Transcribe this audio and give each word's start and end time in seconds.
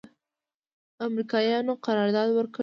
امریکایانو 1.07 1.73
قرارداد 1.85 2.29
ورکړی 2.37 2.59
و. 2.59 2.59